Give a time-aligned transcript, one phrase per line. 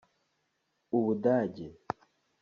[0.97, 1.67] u Budage